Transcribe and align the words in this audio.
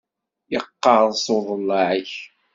Yeqqereṣ 0.51 1.23
uḍellaɛ-ik! 1.35 2.13